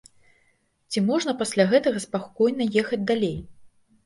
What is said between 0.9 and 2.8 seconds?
Ці можна пасля гэтага спакойна